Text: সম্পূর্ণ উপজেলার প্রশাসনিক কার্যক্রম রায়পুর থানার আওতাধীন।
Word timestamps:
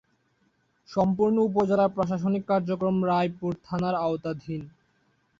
সম্পূর্ণ 0.89 1.35
উপজেলার 1.41 1.93
প্রশাসনিক 1.95 2.43
কার্যক্রম 2.47 2.95
রায়পুর 3.05 3.53
থানার 3.65 3.95
আওতাধীন। 3.99 4.61